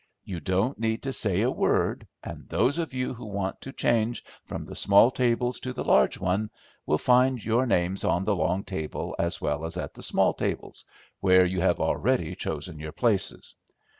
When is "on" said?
8.03-8.23